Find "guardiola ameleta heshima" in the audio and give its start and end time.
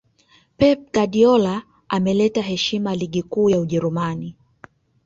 0.93-2.95